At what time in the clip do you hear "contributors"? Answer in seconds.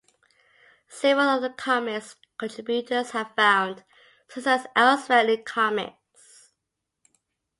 2.39-3.11